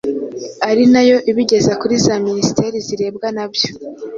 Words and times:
ari 0.69 0.83
na 0.93 1.01
yo 1.09 1.17
ibigeza 1.31 1.71
kuri 1.81 1.95
za 2.05 2.15
minisiteri 2.27 2.77
zirebwa 2.87 3.27
na 3.35 3.45
byo 3.51 3.67